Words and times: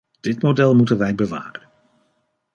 Dit 0.19 0.41
model 0.41 0.75
moeten 0.75 0.97
wij 0.97 1.15
bewaren. 1.15 1.61